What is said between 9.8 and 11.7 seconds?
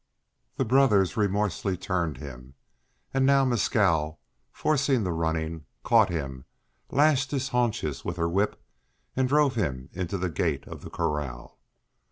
into the gate of the corral.